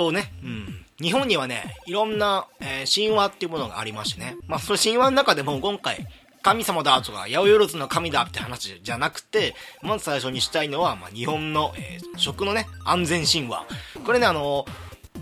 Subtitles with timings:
[0.00, 0.86] とね、うん。
[1.00, 4.36] 日本にはね、いろんな、えー、神話っていうものがありましてね。
[4.46, 6.06] まあ、その神話の中でも今回、
[6.42, 13.66] 神様だとか、八百万の神だって話じゃなくて、まず最初にしたいのは、まあ、日本の、えー、食のね、安全神話。
[14.06, 14.64] これね、あの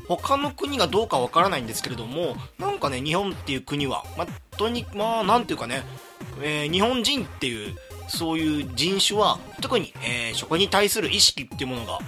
[0.06, 5.82] 他の国がどうかわからないんですけれども、なんかね、日本っていう国は、まあ、とに、まあ、なんていうかね、
[6.40, 7.74] えー、日本人っていう、
[8.08, 11.98] そういう人種は、特に、えー、食に対する意識っていうものが、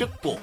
[0.00, 0.38] 結構、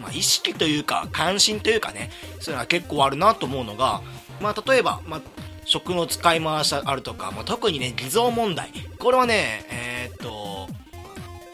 [0.00, 4.02] まあ、意識というか、関心というかね、そういうのは結構あるなと思うのが、
[4.40, 5.20] まあ、例えば、まあ、
[5.64, 8.70] 食の使い回しあるとか、まあ、特にね、偽造問題。
[9.00, 10.68] これはね、えー、っと、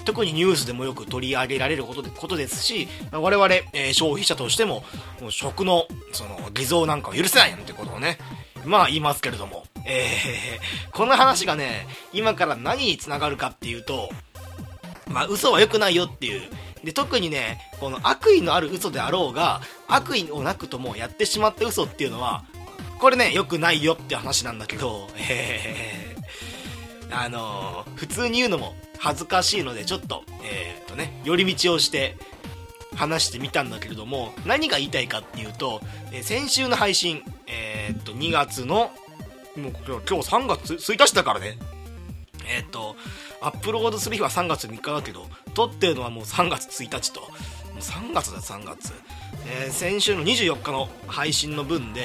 [0.04, 4.84] 特にニュースでもよく取り上げられることでことですし、我々、えー、消費者としても、
[5.22, 8.18] もう食の、その、偽造なんかは許せないなんてことをね、
[8.66, 14.10] まあ言いますけれども、えー、この話がね、今から何につながるかっていうと、
[15.08, 16.42] まあ嘘は良くないよっていう、
[16.86, 22.44] で、特にね、この悪意のある嘘であろうが、悪意をなくともやってしまった嘘っていうのは、
[23.00, 32.16] これね、良くないよって話なんだけど、えー、あのー、普通に言うのも恥ずかしいので、ちょっと、えー、とね、寄り道をして
[32.94, 35.80] 話してみたんだけれども、何が言いたいかっていうと、
[36.12, 38.92] え先週の配信、えー、っと、2月の、
[39.56, 41.58] もう今日3月1日だからね、
[42.48, 42.94] えー、っと、
[43.40, 45.26] アップロードする日は3月3日だけど、
[45.56, 47.20] 撮ってるのはもう3月1日と。
[47.22, 48.92] もう3月だ、3月。
[49.46, 52.02] えー、先週の24日の配信の分で、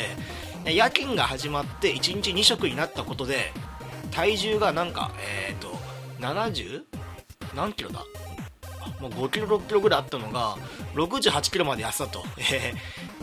[0.66, 3.52] 夜勤が始まって1日2食になったことで、
[4.12, 5.12] 体重がなんか、
[5.48, 5.78] えっ、ー、と、
[6.22, 6.84] 70?
[7.54, 8.06] 何キロだ？
[9.02, 10.56] もう5キロ6キロぐらいあったのが
[10.94, 12.74] 68キロまで痩せたと、え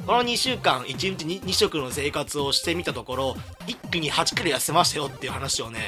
[0.01, 5.79] ー、この2週間1日 2, 2食の生活をしてみたところ一気に8キロ痩せましたよっていう話をね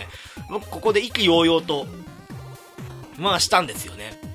[0.48, 1.86] 僕ここで意気揚々と
[3.18, 4.29] まあしたんですよね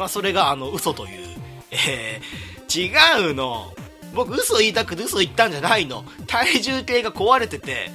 [0.00, 1.28] まあそれがあの嘘という、
[1.70, 3.74] えー、違うの。
[4.14, 6.04] 僕嘘言いたくて嘘言ったんじゃないの。
[6.26, 7.90] 体重計が壊れてて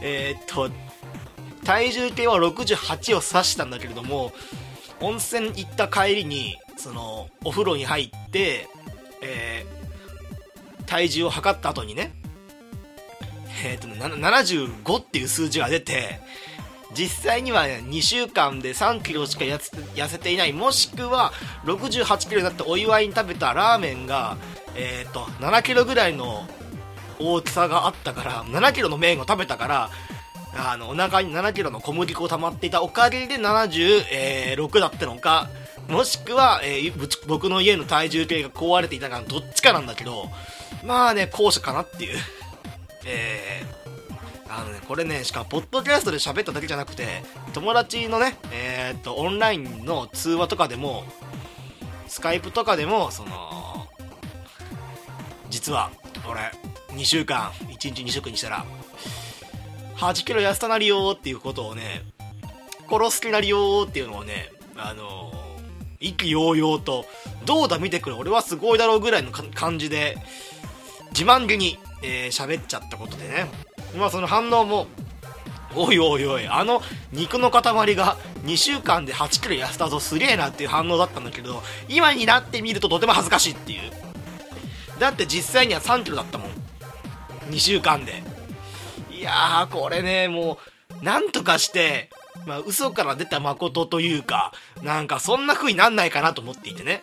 [0.00, 0.70] えー、っと
[1.64, 4.32] 体重計は68を指したんだけれども
[5.00, 8.68] 温泉行った帰りにそのお風呂に入って、
[9.20, 12.14] えー、体重を測った後にね
[13.64, 16.20] えっ、と75っていう数字が出て
[16.98, 20.52] 実際には、2週間で3キロしか痩せていない。
[20.52, 21.32] もしくは
[21.64, 24.36] 68キロになってお祝いに食べたラーメンが、
[24.74, 26.44] えーと、7キロぐらいの
[27.20, 29.90] 大きさがあったから7キロの麺を食べたから
[30.56, 35.48] あのお腹に7キロの小麦粉を溜まっていたおかげで76だったのか
[35.88, 40.28] もしくは、えー、僕の家の体重計が壊れていたかどっちかなんだけど
[40.84, 42.18] まあね後者かなっていう。
[43.10, 43.77] えー、
[44.50, 47.22] あのねこれねしかもポッドキャストで喋っただけじゃなくて
[47.52, 51.04] 友達のねえー、っとオンラインの通話とかでも
[52.06, 53.86] スカイプとかでもその
[55.50, 55.90] 実は
[56.28, 56.40] 俺
[56.98, 58.64] 2週間1日2食にしたら
[59.98, 62.02] 8キロ痩せたなりよーっていうことをね、
[62.88, 67.04] 殺す気なりよーっていうのをね、あのー、意気揚々と、
[67.44, 70.16] どうだ見てくれ、俺はすごいだろうぐらいの感じで、
[71.10, 73.67] 自慢げに、えー、喋っちゃったことでね。
[73.96, 74.86] まあその反応も、
[75.74, 76.82] おいおいおい、あの
[77.12, 77.62] 肉の塊
[77.94, 83.92] が2週間で8キロ痩せたぞ、すげえなっていう反応だったんだけど、今になってみるととても恥ずかしいっていう。
[84.98, 86.50] だって実際には3キロだったもん。
[87.50, 88.22] 2週間で。
[89.10, 90.58] いやー、これね、も
[91.00, 92.10] う、なんとかして、
[92.46, 97.02] まあ、嘘から出た誠というか、なんかそんな風になんないかなと思っていてね。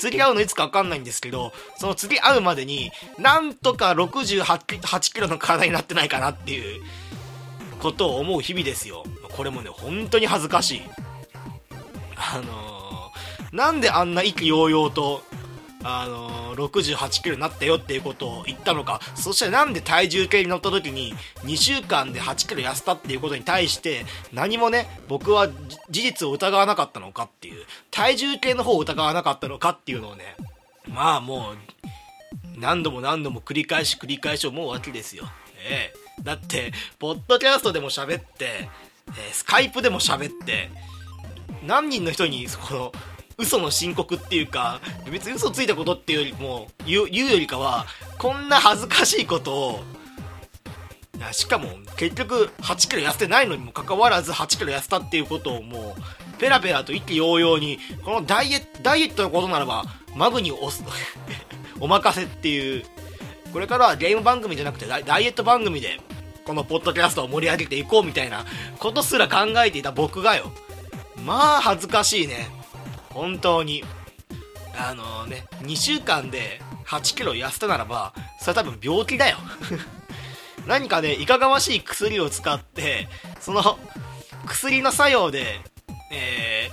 [0.00, 6.82] 次会うのいつかわかんないんですけど、その次会うまでに、なんとか68キロの体になってないかなっていう
[7.80, 9.04] ことを思う日々ですよ。
[9.36, 10.82] これもね、本当に恥ずかしい。
[12.16, 15.22] あのー、なんであんな意気揚々と
[15.82, 21.14] あのー、68キロになったよっていうことを言ったのか、そしてなんで体重計に乗った時に
[21.44, 25.48] 2週間で8キロ痩せたっていうことに対して何もね、僕は
[25.90, 30.36] 事実を疑わなかったのかっていう、体重計の方を疑わなかったのかっていうのをね、
[30.88, 31.56] まあもう、
[32.58, 35.28] 何度も何度も繰り返し繰り返し思うわけですよ。
[35.66, 36.22] ええ。
[36.22, 38.68] だって、ポッドキャストでも喋って、
[39.08, 40.70] えー、スカイプでも喋って、
[41.66, 42.92] 何人の人にこの
[43.40, 47.86] 嘘の申告っていうか、別に嘘ついたことっていうよりも、言う言うよりかは、
[48.18, 49.80] こんな恥ずかしいことを、
[51.32, 59.84] しかも結局8キロ痩せてないのにもかかわらず8キロ痩せたっていうことをもう、ペラペラと一気揚々に、このダイエット、ダイエットのことならば、
[60.14, 60.84] マグに押す、
[61.80, 62.84] お任せっていう、
[63.52, 66.00] これからはゲーム番組じゃなくてダイエット番組で、
[66.44, 68.44] このポッドキャストを盛り上げていこうみたいな
[68.78, 70.52] ことすら考えていた僕がよ。
[71.24, 72.59] まあ恥ずかしいね。
[73.10, 73.84] 本当に。
[74.76, 79.36] あのね、2週間で8キロ痩せたならばそれは多分病気だよ。
[80.66, 83.08] 何かねいかがわしい薬を使って
[83.40, 83.78] その
[84.46, 85.60] 薬の作用で
[86.10, 86.70] え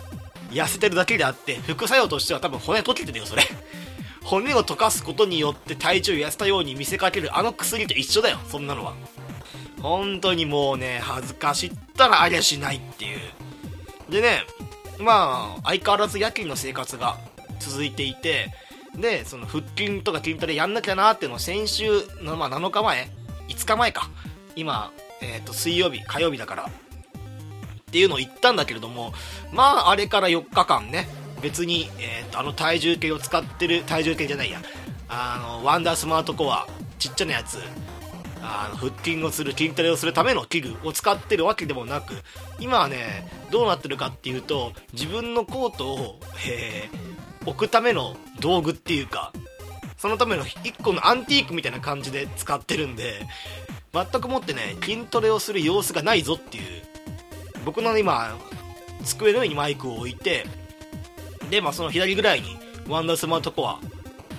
[0.49, 3.43] ー、痩せてるだけであって副作用としては多分骨溶けてるよそれ。
[4.23, 8.93] 骨を溶かすことによって体重を痩せたように見せかけるあの薬と一緒だよそんなのは。
[9.81, 13.19] 本当にもうね恥ずかしったらありゃしないっていう。
[14.09, 14.41] でね
[14.99, 17.17] まあ相変わらず夜勤の生活が
[17.59, 18.51] 続いていて
[18.95, 21.85] でその腹筋とか筋トレやんなきゃなっていうのを先週
[22.21, 23.09] の、まあ、7日前
[23.47, 24.09] 5日前か。
[24.55, 24.91] 今、
[25.21, 26.63] えー、と水曜日火曜日だから。
[26.63, 26.69] っ
[27.89, 29.13] ていうのを言ったんだけれども
[29.53, 31.07] まああれから4日間ね
[31.41, 34.61] 別に、えーと、あの体重計を使ってる体重計じゃないや。
[35.09, 36.67] あのワンダースマートコア
[36.99, 37.59] ちっちゃなやつ
[38.41, 42.13] あの腹筋をする筋トレをするための器具を使ってるわけでもなく
[42.59, 49.33] 今はねどうなってるかっていうと自分のコートを、えー、置くための道具っていうか
[49.97, 53.25] そのための1個のアンティークみたいな感じで使ってるんで
[53.93, 56.63] 全くもってね筋トレをする様子がないぞっていう。
[57.67, 58.37] 僕の今
[59.03, 60.45] 机の上にマイクを置いて
[61.49, 62.57] で、まあ、その左ぐらいに
[62.87, 63.81] ワンダースマートコア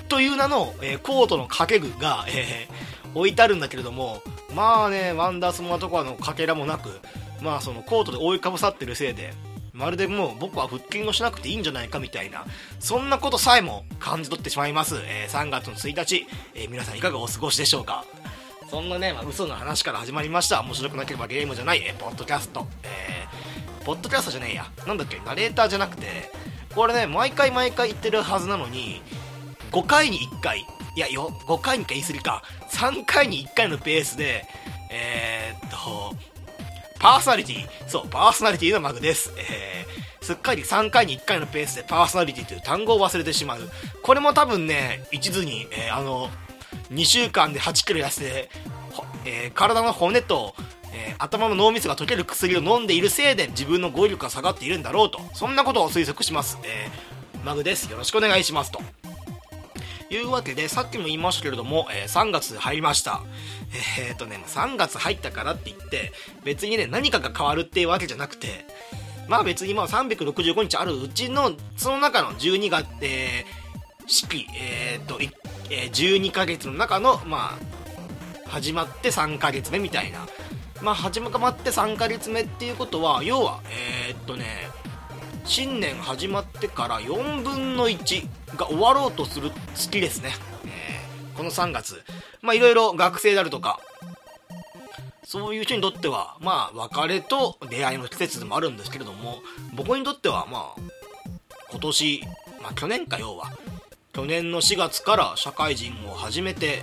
[0.09, 4.23] という名の、えー、コートの掛け具が、えー置いてあるんだけれども、
[4.55, 7.01] まあね、ワンダースモアとかのかけらもなく、
[7.43, 9.33] まあそのコートで覆いかぶさってるせいで、
[9.73, 12.45] まるでもう僕は腹筋をしなくていいんじゃないかみたいな、
[12.81, 14.97] そんなことさえも感じ取ってしまいます。
[15.05, 18.05] えー、3月の1日、えー、皆さんいかがお過ごしでしょうか
[18.71, 20.61] そんなね、まあ、嘘の話から始まりました。
[20.61, 22.67] 面白くなければゲームじゃない、えー、ポッドキャスト。
[22.83, 24.67] えー、ポッドキャストじゃねえや。
[24.87, 26.31] なんだっけ、ナレーターじゃなくて、
[26.75, 29.01] これね、毎回毎回言ってるはずなのに、
[29.71, 30.67] 5回に1回、
[30.99, 34.45] いやよ、5回に1回言い過ぎか、3回に1回のペースで、
[34.91, 36.17] えー、っと、
[36.99, 39.33] パーソナリティ、そう、パーソナリティのマグです。
[39.39, 43.61] えー、すっかり3回に1回のペースでパーソナリティという単語を忘れてしまう。
[44.03, 46.31] これも多分ね、一途に、えー、あの、
[46.91, 48.51] 2週間で8キロ痩せて、
[49.25, 50.57] えー、体の骨と、
[50.93, 56.59] えー、頭の脳みそが溶ける薬を飲んでいるせいで自分の語彙力が下がっているんだろうと、そんなことを推測します。
[56.65, 57.89] えー、マグです。
[57.89, 58.81] よろしくお願いしますと。
[60.11, 63.23] いうわけで、さっきも言いましたけれども、えー、3月入りました。
[63.99, 66.13] えー、っとね、3月入ったからって言って、
[66.45, 68.67] 別にね、何かが変わるっていうわけじゃなくて、
[69.29, 75.19] まあ別にまあ365日あるうちの、その中の12月、えー、四季、えー、っと、
[75.69, 77.59] 12ヶ月の中の、ま
[78.47, 80.27] あ、始まって3ヶ月目みたいな。
[80.81, 83.61] まあ、始まって3ヶ月目っていうことは、要は、
[84.09, 84.71] えー、っとね、
[85.49, 90.35] 新年始まってから4分の1が終わろうとする月ですね、
[90.67, 92.05] えー、この3月。
[92.43, 93.81] まあいろいろ学生であるとか
[95.25, 99.39] そういう人にとってはまあ別れと出会いの季節でもあるんですけれども
[99.75, 100.81] 僕にとってはまあ
[101.71, 102.25] 今年
[102.63, 103.51] まあ去年か要は
[104.13, 106.83] 去年の4月から社会人を始めて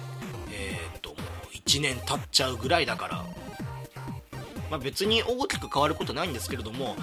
[0.51, 1.15] えー、っとも
[1.53, 3.25] う1年経っちゃうぐらいだから
[4.71, 6.95] まあ別に大きく変わることないんですけれども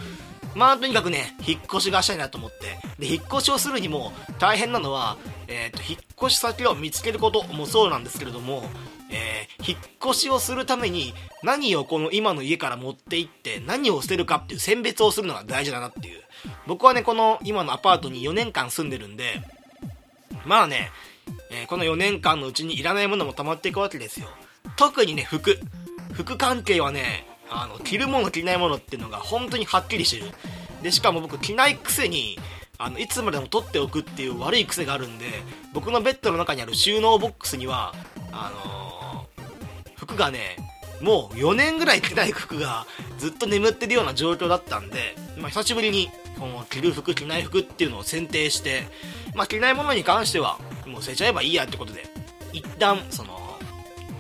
[0.55, 2.79] まあとにかくね、引っ越しがしたいなと思って。
[2.99, 5.17] で、引っ越しをするにも大変なのは、
[5.49, 8.65] えっ、ー、と、引っ越し先を見つけることもそうなんですけれども、
[9.11, 16.21] えー、引っ越しをするために何をこの今の家から持って行って何を捨てるかっていう選別をするのが大事だなっていう。
[16.67, 19.43] 僕はね、この今のアパートに4年間住んでるんで、
[20.45, 20.91] まあね、
[21.51, 24.29] えー、この4年間のうちにいらないものも溜まっていくわけですよ。
[24.77, 25.59] 特にね、服。
[26.13, 30.33] 服関係はね、あの着るもの着ないものっていうのが本当にはっきりしてる。
[30.83, 32.39] でしかも僕着ないくせに
[32.79, 35.27] あのいつまでも取っておくっていう悪い癖があるんで
[35.73, 37.95] 僕のベッドの中にある収納ボックスには
[38.33, 40.57] あのー、服がね
[41.01, 42.87] もう4年ぐらい着ない服が
[43.19, 48.83] ずっと眠ってるような状況だったんで、まあ、久しぶりにこの着る服着ない服っていうのを選定して、
[49.35, 52.05] まあ、着ないものに関してはもう捨てちゃえばいいやってことで
[52.53, 53.39] 一旦その、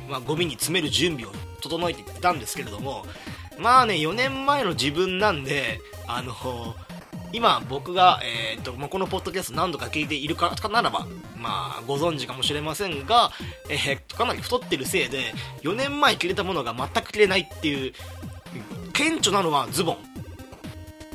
[0.08, 1.32] まあ、ゴミに詰める準備を
[1.62, 3.06] 整えていたんですけれども、
[3.58, 6.34] まあね、4年前の自分なんで、あの、
[7.32, 13.30] 今僕が、えー、と、まあ、このポッドキャスト何度か聞いているかならば、まあ、ご存知かもしれませんが、
[13.70, 17.92] えー、かなり太ってるせいで、4年前着れたものが全く着れないっていう、
[18.92, 19.96] 顕著なのはズボン。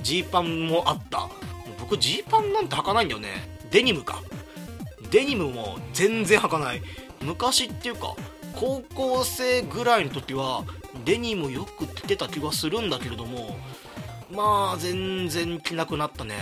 [0.02, 1.30] ジーパンもあった。
[1.80, 3.60] 僕、ジーパンなんて履かないんだよね。
[3.72, 4.22] デニムか。
[5.12, 6.82] デニムも全然履かない。
[7.22, 8.16] 昔っていうか、
[8.60, 10.64] 高校生ぐらいの時は
[11.06, 13.56] デニムよく着てた気がするんだけれども
[14.32, 16.36] まあ全然着なくなったね。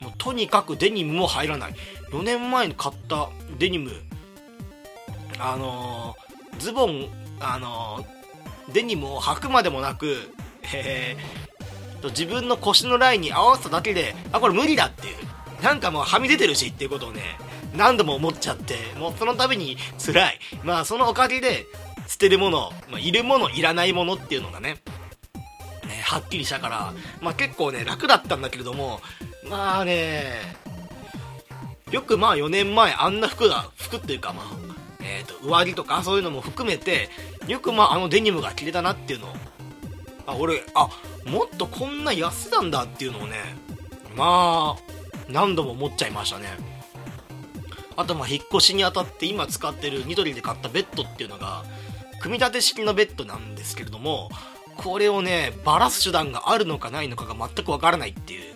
[0.00, 1.74] もうとにかくデニムも入らない。
[2.12, 3.90] 4年前に買ったデニム。
[5.40, 7.08] あのー、ズボン
[7.40, 10.16] あのー、デニムを履くまでもなく
[10.74, 15.16] えー、自分の腰のラインに合わせただけであこれ無理だっていう。
[15.62, 17.20] なんかもうはみ出てるしっていうことをね
[17.74, 20.38] 何度も思っちゃってもうその度に辛い。
[20.64, 21.66] まあそのおかげで
[22.08, 24.76] 捨てるもの、まあ、いるものいらないものっていうのがね
[25.86, 29.00] ねはっきりしたからまあ結構ね楽だったんだけれども
[29.48, 30.32] まあね
[31.90, 34.44] よくまあ4年前あんな服が服っていうかまあ
[35.00, 37.08] えーと、上着とかそういうのも含めて
[37.46, 39.30] よくまああのデニムが着れたなっていうのを
[40.26, 40.88] あ俺あ
[41.24, 43.36] もっとこんな安なんだっていうのをね
[44.16, 44.82] まあ
[45.28, 46.77] 何度も思っちゃいましたね。
[47.98, 51.64] あとまあ引っ越しにあたって今使ってるニトリで買ったベッドっていうのが
[52.20, 54.30] 組み立て式のベッドなんですけれども
[54.76, 58.54] これをねバラす手段があるのかないのかが全くわからないっていう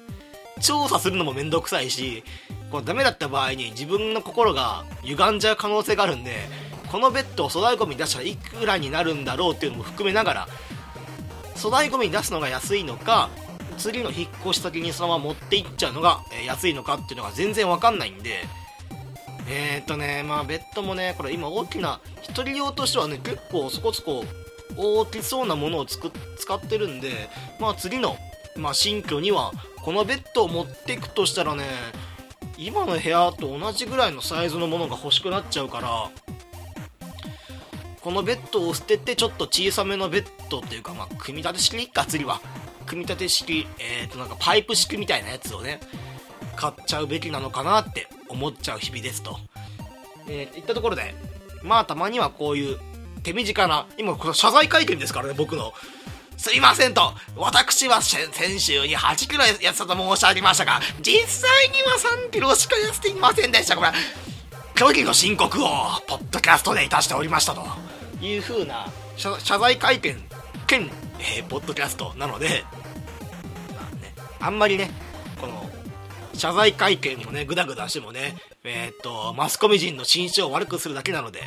[0.61, 2.23] 調査するのもめんどくさいし
[2.71, 6.37] こうダメだった場合に自分の心が歪んじゃう可能性があるんで
[6.93, 10.49] このベッドを粗大ごみに出したらいくらになるんだろうっていうのも含めながら
[11.57, 13.29] 粗大ごみに出すのが安いのか
[13.77, 18.45] 次の引っ越し先にそのまま持っていっちゃうのが安いのかっていうのが全然わかんないんで
[19.49, 24.25] えー、っとねまあベッドもねこれ今大きな1人用としてはね結構そこそこ
[24.77, 27.11] 大きそうなものをつく使ってるんで
[27.61, 28.17] まあ次の、
[28.57, 31.65] まあ、新居にはこのベッドを持っていくとしたらね
[32.57, 36.11] 今の部屋と同じぐらいのサイズのものが欲しくなっちゃうから
[38.01, 42.41] このベッドを捨ててちょっと小さめのベッドっていうか、まあ、組み立て式か次は。
[42.85, 45.81] 組み立て式えっ、ー、となんかパイプ式みたいなやつをね
[46.57, 49.39] 買っちゃうべきなのかなって思っちゃう日々ですと。
[50.29, 51.15] えー、いったところで
[51.63, 52.79] まあたまにはこういう
[53.23, 55.73] 手短な今これ謝罪会見ですからね僕の。
[56.37, 61.97] すいませんと、私は先週に8キロ痩せたと申し上げましたが、実際には
[62.27, 63.77] 3キロしか痩せていませんでした。
[63.77, 63.93] これ、
[64.75, 65.69] 虚偽の申告を、
[66.09, 67.65] ポッドキャストでいたしておりましたと。
[68.21, 70.17] いう風な謝罪会見
[70.67, 72.65] 兼、えー、ポッドキャストなので、
[73.73, 74.91] まあね、あんまりね、
[76.35, 81.41] 謝罪会見もね、ぐだぐだしてもね、えー、っと、マスコミ人の心象を悪くするだけなので、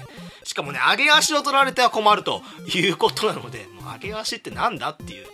[0.44, 2.42] しかもね、上げ足を取られては困ると
[2.74, 5.26] いうことなので、もう上げ足ってなんだっていう。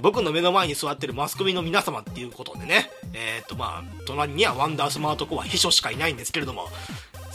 [0.00, 6.68] 僕の目の前に座ってるマスコミの皆様っていうことでね、えー、っとまあ、隣にはワンダースマートコア秘書しかいないんですけれども、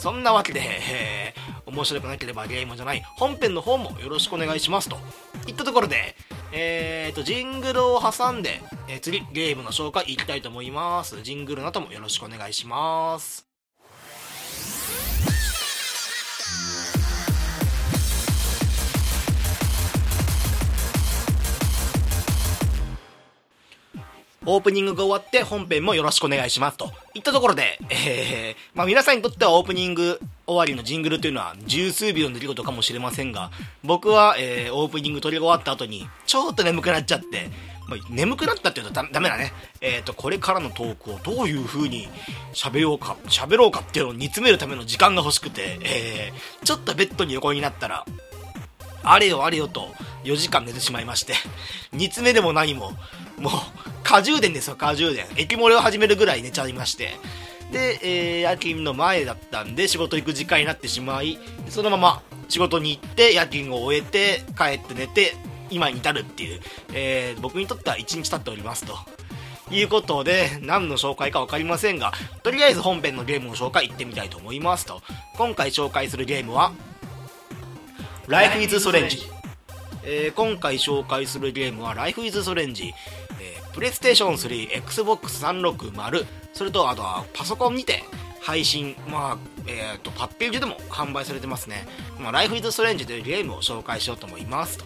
[0.00, 4.96] そんなわけで、えー、面白くなければゲームじゃない、本編の方もよろしくお願いしますと。
[5.46, 6.16] いったところで、
[6.52, 11.20] えーと、ジングルを挟んで、えー、次、ゲームの紹介いきたいと思います。
[11.22, 13.46] ジングルなどもよろしくお願いします。
[24.46, 33.50] オープニングが終わって本編もよろしくお願いしますといったところで、えー、まあ皆さんにとってはオープニング終わりのジングルというのは十数秒の出来事かもしれませんが、
[33.84, 37.50] 僕は、えー、オープニング撮り終わった後にちょっと眠くなっちゃって、
[37.86, 39.52] まあ、眠くなったっていうとダメだね。
[39.80, 42.08] えっ、ー、と、これからのトークをどういう風に
[42.54, 48.06] 喋ろうか、喋ろうかっていうのを煮詰めるための時間が欲しくて、えー、ちょっとベッドに横になったら、
[49.02, 49.88] あれよあれよと
[50.24, 51.34] 4時間寝てしまいまして、
[51.92, 52.92] 煮詰めでも何も、
[53.38, 53.52] もう、
[54.02, 55.26] 過充電ですよ、過充電。
[55.36, 57.16] 液漏れを始めるぐらい寝ちゃいまして。
[57.72, 61.38] で、えー、夜勤の前だったんで仕事行く時間になってしまい、
[61.68, 65.34] そのまま仕事に行って夜勤を終えて帰って寝て、
[65.70, 66.60] 今に至るっていう、
[66.92, 68.98] えー、僕にとっては1日経っておりますと。
[69.72, 75.00] いうことで、何の紹介か分かりませんが、とりあえず本編のゲームの紹介行ってみたいと思いますと。
[75.36, 76.72] 今回紹介するゲームは、
[78.26, 79.30] Life is Strange。
[80.02, 82.92] えー、今回紹介するゲームは Life is Strange。
[83.72, 88.04] プレイステーション3、Xbox360、それとあとはパソコンにて
[88.40, 91.86] 配信、まあ、えっ、ー、と、パッケージでも販売されてますね。
[92.18, 94.84] まあ、Life is Strange というゲームを紹介しようと思いますと。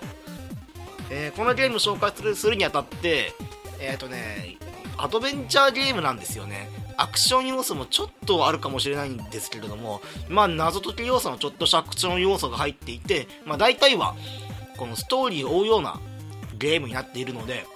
[1.11, 3.33] えー、このゲームを紹介するするにあたって、
[3.81, 4.59] えっ、ー、とね、
[4.99, 6.69] アドベンチャーゲームなんですよね。
[6.97, 14.15] アクション要素もちょっとあるかもしれないんですけれども、まあ、謎解き要素のちょっとしたアクション要素が入っていて、まあ、大体は、
[14.77, 16.01] このストーリーを追うような
[16.59, 17.67] ゲームになっているので、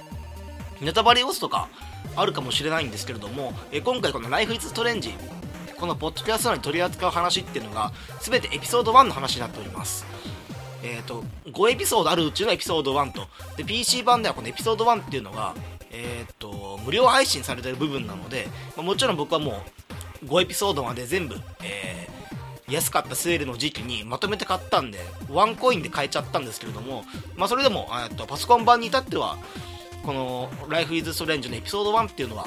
[0.80, 1.68] ネタバレ要素とか
[2.16, 5.10] あるかもしれないんですけれども、え今回この Life is Strange、
[5.76, 10.04] このポッドキャストに取り扱う話っていうのが、全てエピソード1の話になっております。
[10.82, 15.54] えっ、ー、と、5エピソードあるうちのエピソード1と、で、PC 版ではこのエピソード1っていうのが、
[15.90, 19.62] えっ、ー、と、無料配信されてる部分なので、まあ、もちろん僕はも
[20.22, 24.98] う、5エピソードまで全部、えー、安かったセールの時期にまとめて買ったんで、
[25.30, 27.04] ワンコインで買えちゃったんですけれども、
[27.36, 29.38] まあ、それでも、えっと、パソコン版に至っては、
[30.08, 32.46] この Life is Strange のエピソード1っていうのは、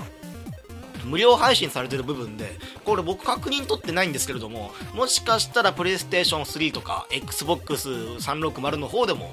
[1.06, 9.32] 無料配信されてる部分で、これ僕確認取ってないんですけれども、もしかしたら PlayStation 3とか Xbox360 の方でも、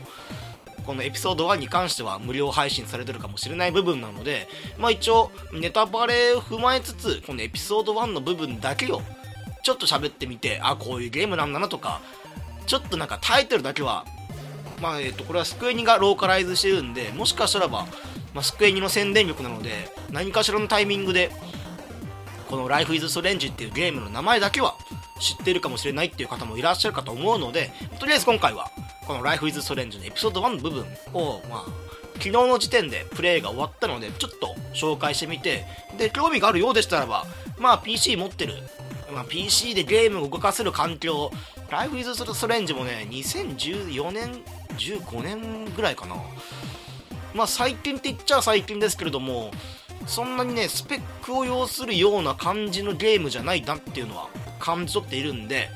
[0.84, 9.00] このエピソード1に関しては無料配信されてるかもしれない部分なので、まあ一応ネタバレを踏まえつつ、このエピソード1の部分だけを
[9.62, 12.02] ちょっと喋ってみてあこういうゲームなんだなとか
[12.66, 14.04] ちょっとなんかタイトルだけは
[14.80, 17.86] まあえっ、とこれはスクエニがローカライズしてるんでもしかしたらば、
[18.34, 19.70] まあ、スクエニの宣伝力なので
[20.10, 21.30] 何かしらのタイミングで
[22.48, 24.76] この Life is Strange っていうゲームの名前だけは
[25.20, 28.70] 知ってるかもしれないっていう方もいらっしゃるかと思うのでとりあえず今回は
[29.06, 31.64] この Life is Strange のエピソード1の部分をまあ
[32.14, 35.64] 昨日の時点でプレイが終わったのでちょっと紹介してみて
[35.96, 37.24] で興味があるようでしたらば
[37.58, 38.54] まあ PC 持ってる
[39.12, 41.30] まあ、PC でゲームを動かせる環境
[41.70, 44.42] Life is Strange もね2014年
[44.76, 46.16] 15年ぐらいかな。
[47.34, 49.50] まあ最近って言っちゃ最近ですけれども
[50.06, 55.68] そんなにねスペックを要するような感じのゲームじゃないなっていうのは感じ取っているんで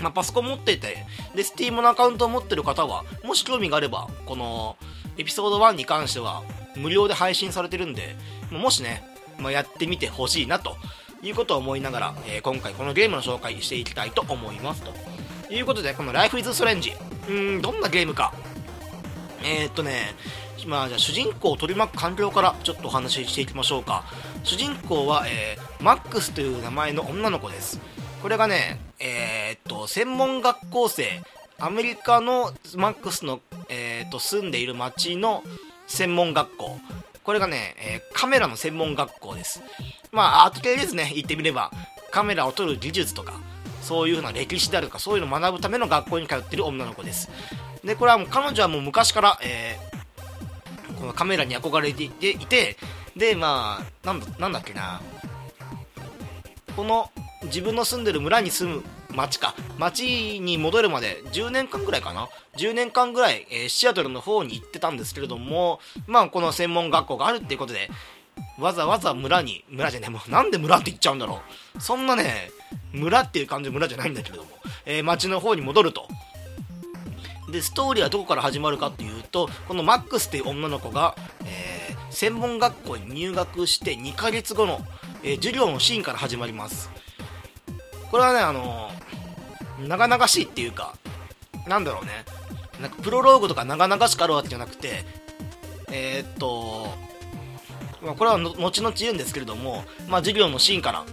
[0.00, 4.76] まあ、パソコン持ってて、で、Steam のアカウントを持ってる方は、もし興味があれば、この、
[5.16, 6.42] エピソード1に関しては、
[6.76, 8.16] 無料で配信されてるんで、
[8.50, 9.04] もしね、
[9.38, 10.76] まあ、やってみてほしいな、と
[11.22, 14.92] いうことを思いながら、えー、今回このゲームの紹介していきたいと思います、と
[15.52, 16.92] いうことで、この Life is Strange、
[17.28, 18.34] うん、どんなゲームか。
[19.42, 20.14] えー、っとね、
[20.66, 24.04] まあ、じゃあ主人公を取り巻く環境からちょっとお話ししていきましょうか。
[24.42, 27.80] 主人公は、えー、マックスという名前の女の子です。
[28.22, 31.22] これがね、えー、っと、専門学校生、
[31.58, 35.44] アメリカのマックスの、えー、っと、住んでいる町の
[35.86, 36.78] 専門学校。
[37.22, 39.62] これがね、え、カメラの専門学校です。
[40.12, 41.70] まあ、アート系ですね、言ってみれば。
[42.10, 43.40] カメラを撮る技術とか、
[43.82, 47.30] そういうふうな歴史であるとか、そういうのを学ぶための学校に通ってる女の子です。
[47.82, 49.93] で、これはもう彼女はもう昔から、えー、
[51.12, 52.76] カメラに憧れていて、
[53.16, 55.00] で、まあ、なんだ、なんだっけな、
[56.76, 57.10] この
[57.44, 58.82] 自分の住んでる村に住む
[59.14, 59.54] 町か。
[59.78, 62.28] 町に戻るまで10年間ぐらいかな。
[62.56, 67.90] 10年間ぐらい、えー、シアトルの方に行ってたんですけれどもまあこの専門学校があるっていうことで
[68.58, 71.42] わざわざ村に村じゃねもうなんで村って言っちゃうんだろ
[71.76, 71.80] う。
[71.80, 72.50] そんなね
[72.92, 74.50] 村っていう感じの村じゃないんだけれども、
[74.86, 76.08] えー、町の方に戻ると。
[77.50, 84.80] でストーリーはどこから始まるかっていうとこのマックスっていう女の子が、えー、専門学校に入学して2ヶ月後の、
[85.22, 86.90] えー、授業のシーンから始まります。
[88.10, 90.94] これはね、あのー、長々しいっていうか、
[91.66, 92.24] なんだろうね、
[92.80, 95.04] なんかプロローグとか長々しくあるわけじゃなくて、
[95.90, 96.86] えー、っと、
[98.02, 101.04] まあ、これは後々言うんですけれども、まあ、授業のシーンから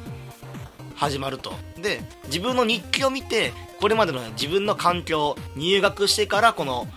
[1.01, 1.55] 始まると。
[1.81, 6.87] で、自分の日記を見て、これまでの自分の環境、入学してからこの、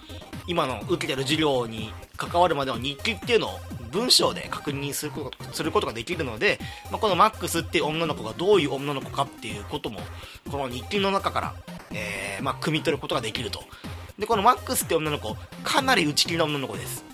[0.47, 3.59] 今の受けてる授業に関わるまでの日記っていうのを
[3.91, 6.59] 文章で確認することすることができるので、
[6.91, 10.01] まあ、このマックスっていう女の子がどういう女の子かっていうことも
[10.51, 11.55] この日記の中から、
[11.93, 13.65] えー、まあ、汲み取ることができると
[14.19, 17.05] でこのマックスって女の子かなり内気な女の子です、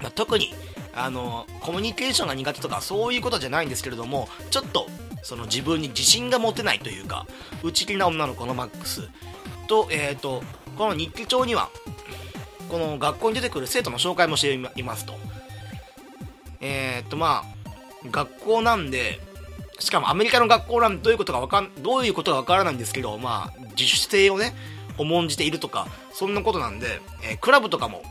[0.00, 0.54] まあ、特に
[0.94, 4.86] あのコミュニケーションが苦手とかそういうことじゃないんですけれどもちょっと
[5.24, 7.26] その自分に自信が持てないというか
[7.62, 9.08] 内気な女の子のマックス。
[9.66, 10.42] と,、えーと、
[10.76, 11.70] この日記帳には
[12.68, 15.14] この学校に出てくる生徒の紹介もしていますと。
[16.60, 19.20] えー、とまあ学校なんで
[19.78, 24.54] しかもアメリカの学校なんでどういうことがわかんどういうことがわからないんですけどまあ自主性をね
[24.98, 28.02] 重んじているとかそんなことなんで、えー、クラブとかも、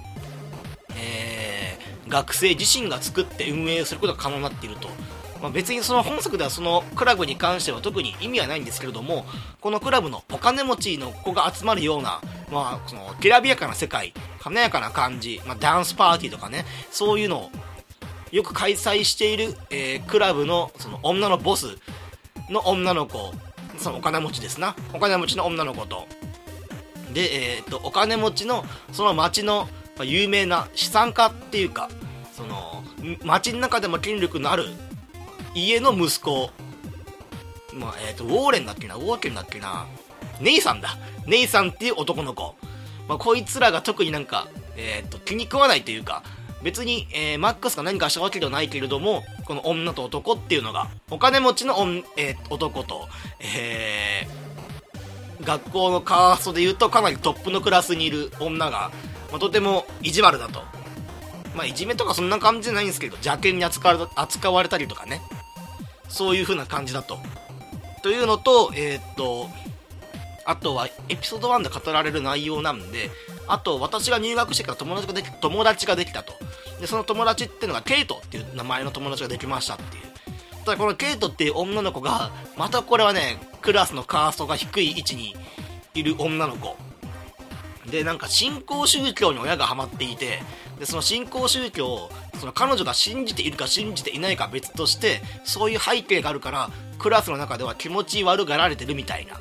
[0.98, 4.90] えー、学生自身が作って運営することが可能になっていると、
[5.44, 9.26] まあ、別にその本作ではそのクラブに関しては特に意味はないんですけれども
[9.60, 17.52] このクラブのお金持ちの子が集まるような、まあ、そのきらびやかな世界華やかな感じ、まあ、ダンスパーティーとかねそういうのを
[18.32, 21.78] よく開催している、えー、クラブのその女のボス
[22.50, 23.34] の女の子
[23.78, 24.76] そのお金持ちですな。
[24.94, 26.08] お金持ちの女の子と。
[27.14, 29.68] で、えーと、お金持ちのその町の
[30.02, 31.90] 有名な資産家っていうか
[32.32, 32.84] その
[33.24, 34.66] 町の中でも権力のある
[35.56, 36.50] 家の息子、
[37.74, 38.96] まあえーと、ウォーレンだっけな？
[38.96, 39.88] ウォーケンだっけな？
[40.42, 40.98] ネイさんだ。
[41.28, 42.56] ネイさんっていう男の子、
[43.08, 46.24] まあ、こいつらが特になんか、えーと気に食わないというか
[46.64, 53.08] 別に、えー、マックスが何かしたわけではないけれども、この女と男っていうのが、お金持ちのおん、えー、男と、
[53.40, 58.92] えー、学校のカーストで言うとかなりトップのクラスにいる女が、
[59.30, 60.62] まあ、とても意地悪だと。
[61.54, 65.22] まあ、いじめとかそんな感じじゃないんですけど、邪険に扱われたりとかね。
[66.14, 67.18] そういう風な感じだと。
[68.04, 69.50] というのと、えー、っと、
[70.46, 73.10] あとはエピソード1で語られる内容なんで、
[73.48, 76.34] あと私が入学してから友達ができ友達ができたと。
[76.80, 80.04] でその友達っていうのがケイトっていう名前の友達ができましたっていう。
[80.66, 85.36] ただこのケイトっていう女の子がまたこれはねクラスのカーストが低い位置に
[85.96, 86.78] いる女の子。
[87.90, 90.42] でなんか新興宗教に親がハマっていて
[90.80, 96.70] でその新興宗教をその彼女が信じているか信じていないか別としてそういう背景があるから
[97.00, 99.40] クラスの中では気持ち悪がられてるみたいな。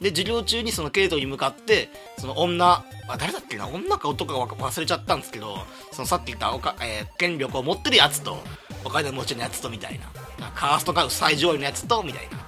[0.00, 1.88] で授業中にそのケイトに向かって
[2.18, 5.56] その女あ誰だっけな女か男か忘れちゃったんですけど
[5.92, 8.38] そのさっき言ったおか、えー、権力を持ってるやつと
[8.84, 10.06] お金持ちのやつとみたいな。
[10.54, 12.38] カーストが最上位のやつとみたいな。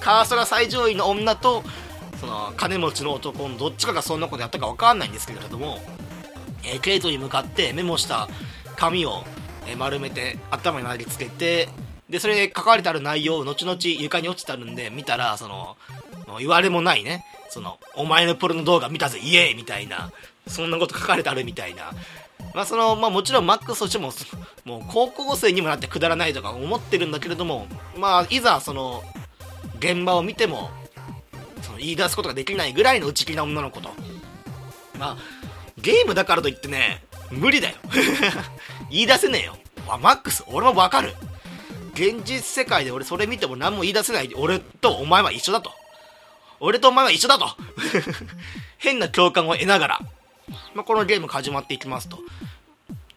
[0.00, 1.62] カーストが最上位の女と
[2.20, 5.78] その金持ちの男のどっちかがそんなことやったか分かんないんですけれども、
[6.64, 8.28] えー、ケイトに向かってメモした
[8.76, 9.24] 紙を、
[9.78, 11.68] 丸めて頭に投げつけて
[12.08, 15.76] でそれ書かれてある内容を後々床に落ちてあるんで見たらその
[16.38, 17.24] 言われもないね。
[17.48, 20.12] そのお前のポルノ動画見たぜイエーイみたいな
[20.46, 21.92] そんなこと書かれてあるみたいな。
[22.54, 24.12] まあそのまあもちろんマックスとしても
[24.64, 29.02] もう高校生にもなってくだらないとか思ってるんだけれどもまあいざその
[29.78, 30.70] 現場を見ても
[31.62, 33.90] その言い出すことができないぐらいの内気な女の子と。
[34.98, 35.16] まあ
[35.78, 37.76] ゲームだからといってね無理だよ。
[38.90, 39.56] 言い出せねえよ。
[39.88, 41.14] あマックス俺もわかる。
[41.94, 44.32] 現実世界で俺それ見ても何も言い出せない。
[44.34, 45.72] 俺とお前は一緒だと。
[46.60, 47.48] 俺とお前は一緒だと。
[48.78, 50.00] 変な共感を得ながら、
[50.74, 52.18] まあ、このゲームが始まっていきますと。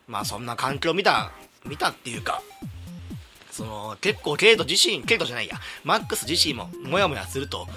[0.07, 1.31] まあそんな環境を見た
[1.65, 2.41] 見たっていうか。
[3.51, 5.59] その結構ケイト自身ケイトじゃないや。
[5.83, 7.67] マックス自身もモヤモヤすると。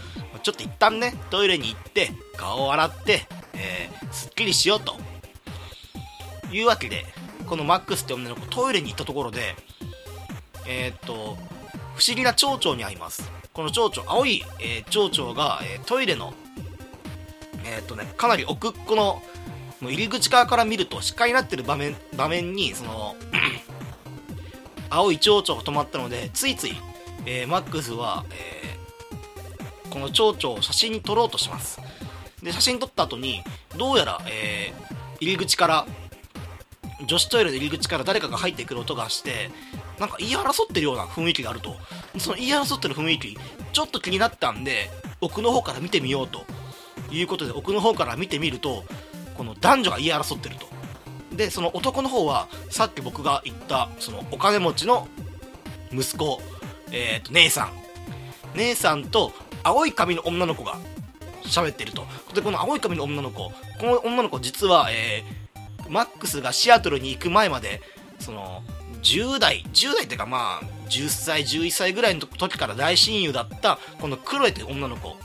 [0.43, 4.97] ちょっと一旦ねトイレに行って顔を洗って、えー、すっきりしようと。
[6.53, 7.05] いうわけで
[7.47, 9.57] このマックスって女の子トイレに行ったところで
[10.67, 11.37] えー、っと
[11.95, 13.31] 不思議な蝶々に会います。
[13.53, 16.33] この蝶々青い、えー、蝶々が、えー、トイレの
[17.65, 19.23] えっとねかなり奥っこの
[19.81, 23.15] もう入り口側から見ると視界になってる場面場面にその
[24.89, 26.75] 青い蝶々が止まったのでついつい、
[27.25, 28.77] えマックスは、え
[29.89, 31.81] この蝶々を写真に撮ろうとします。
[32.43, 33.43] で写真撮った後に
[33.79, 34.73] どうやら、え
[35.19, 35.87] 入り口から
[37.07, 39.51] 女子トイレの入り口から誰かが入ってくる音がして
[39.99, 41.77] なんか言い争ってるような雰囲気があると。
[42.19, 43.39] その言い争ってる雰囲気
[43.73, 46.45] ちょっと気になったんで奥の方から見てみようと。
[47.11, 48.85] いうことで奥の方から見てみると
[49.37, 50.67] この男女が言い争ってると。
[51.37, 55.09] でその男の方はさっき僕が言ったそのお金持ちの
[55.91, 56.41] 息子、
[56.91, 57.73] えー、と姉さん。
[58.55, 60.77] 姉さんと青い髪の女の子が
[61.45, 62.07] 喋ってると。
[62.35, 65.42] でこの青い髪の女の子この女の子実は、えー、
[65.89, 67.81] マックスがシアトルに行く前まで
[68.19, 68.63] その
[69.03, 75.17] 10代10代っていうかまあ10歳11歳ぐらいの時から大親友だったこのクロエという女の子。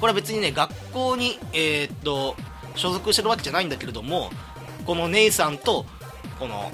[0.00, 2.36] これは別にね学校にえー、っと
[2.76, 4.30] 所属してるわけじゃないんだけれども
[4.86, 5.84] この姉さんと
[6.38, 6.70] この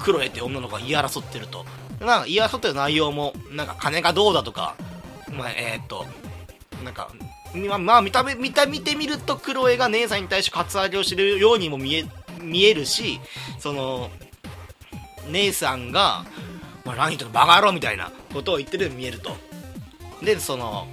[0.00, 1.64] クロエって女の子が言い争ってると。
[2.00, 4.74] なんか言い争ってる内容もなんか金がどうだとか
[5.32, 6.04] まあ、えー、っと
[6.84, 7.10] なんか
[7.54, 12.04] ままあ見た目見た見てみるとクロエが姉さんに対してカツアゲをしてるようにも見え
[12.42, 13.20] 見えるし
[13.58, 14.10] その
[15.30, 16.24] 姉さんが、
[16.84, 19.36] まあ、何言ってんのバカ野郎みたいなことを言ってるように見えると。
[20.22, 20.86] でその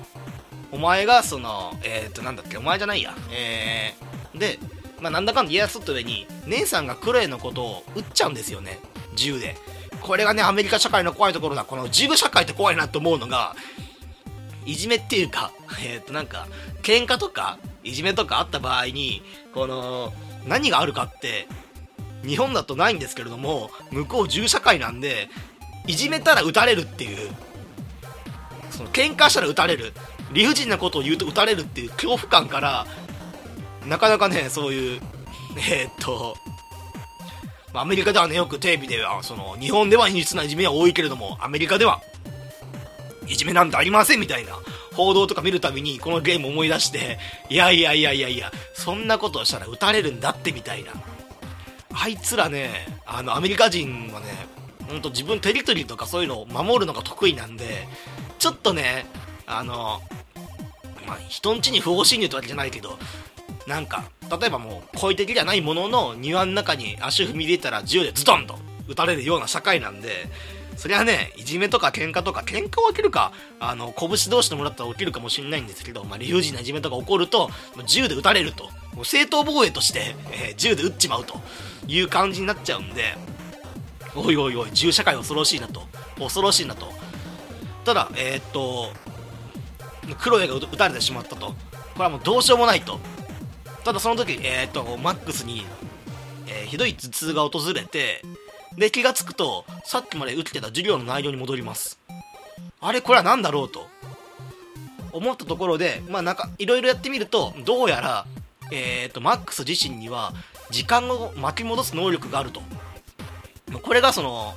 [0.72, 3.14] お前がそのえっ、となんだっけお前じゃないや。
[3.32, 4.60] えー、で
[5.02, 8.80] まあ、なんだかんだ言い争った上に姉さんがクロエのことを撃っちゃうんですよね。
[9.16, 9.56] 銃で。
[10.02, 11.64] これがねアメリカ社会の怖いところだ。
[11.64, 13.56] この銃社会って怖いなと思うのが
[14.66, 15.52] いじめっていうか
[15.84, 16.48] えっ、となんか
[16.84, 20.14] 喧嘩とかいじめとかあった場合にこの
[20.48, 21.48] 何があるかって
[22.24, 25.30] 日本だとないんですけれども向こう銃社会なんで
[25.88, 27.32] いじめたら撃たれるっていう
[28.70, 29.94] その喧嘩したら撃たれる
[30.32, 32.86] 理不尽なことを言うと撃たれるっていう恐怖感から
[33.88, 35.02] なかなかねそういう
[35.58, 36.38] えー、っと
[37.74, 42.02] アメリカではねよくテレビではその日本では陰湿ないじめは多いけれどもアメリカでは
[43.32, 44.54] いじめなんてありませんみたいな
[44.94, 47.18] 報道とか見るたびにこのゲーム思い出して
[47.50, 50.92] いやいやいやいやいやそんなことをしたら撃たれるんだってみたいな。
[51.94, 54.28] あいつらね、あの、アメリカ人はね、
[54.88, 57.88] ほんと自分テリトリーとかそういうのを守るのが得意なんで、
[58.40, 59.06] ちょっとね、
[59.46, 60.02] あの、
[61.08, 62.98] まあ、人んちに不法侵入ってわけじゃないけど、
[63.68, 64.06] なんか、
[64.40, 70.28] 例えばもう、好意的じゃないものの庭の中に足踏み入れたら銃でズドンと撃たれるような社会なんで、
[70.82, 77.52] そりゃね、いじめとか喧嘩とか、喧嘩は起きるか、あの、拳同士のもらったら起きるかもしれないんですけど、まあ、理不尽ないじめとか起こると、
[77.86, 78.64] 銃で撃たれると。
[78.96, 81.40] もう正当防衛として、えー、銃で撃っちまうと
[81.86, 83.16] いう感じになっちゃうんで、
[84.16, 85.84] おいおいおい、銃社会恐ろしいなと。
[86.18, 86.92] 恐ろしいなと。
[87.86, 88.92] ただ、えー、っと、
[90.18, 91.50] クロエが撃たれてしまったと。
[91.50, 91.56] こ
[91.98, 93.00] れはもうどうしようもないと。
[93.84, 95.64] ただその時、えー、っと、マックスに、
[96.48, 98.24] えー、ひどい頭痛が訪れて、
[98.78, 102.00] で、気がつくと、さっきまで打ってた授業の内容に戻ります。
[102.80, 103.88] あれこれは何だろうと。
[105.14, 108.26] 思ったところで、まあなんか、いろいろやってみると、どうやら、
[108.72, 110.34] えーと、マックス自身には
[110.70, 112.62] 時間を巻き戻す能力があると
[113.84, 114.54] これがその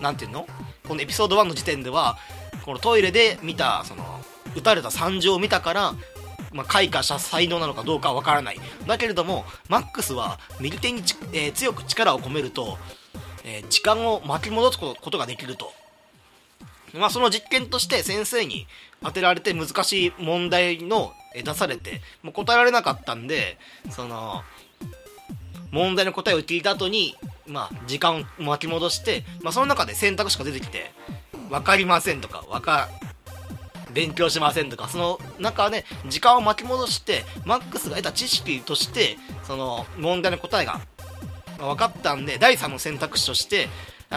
[0.00, 0.46] 何ていうの？
[0.86, 2.18] このエピソード1の時点では
[2.64, 4.04] このトイレで見たその
[4.56, 5.94] 撃たれた惨状を見たから
[6.52, 8.60] まあ、開花した才能なのかどうかはわからない。
[8.86, 12.76] だけれども、マックスは右手にえー、強く力を込めると、
[13.44, 15.72] えー、時間を巻き戻すことができると。
[16.94, 18.66] まあ、その実験として先生に
[19.02, 23.58] 当てられて難しい問題の、出されて、もう答えられなかったんで、
[23.90, 24.42] その、
[25.70, 30.92] 問題の答えを聞いた後に、まあ、時間を巻き戻して、まあ、その中で選択肢が出てきて、
[31.48, 32.90] 分かりませんとか、わか、
[33.92, 40.80] 勉強しませんとか、その中で時間を巻き戻して、マックスが得た知識として、その問題の答えが
[41.66, 43.68] 分かったんで、第3の選択肢として、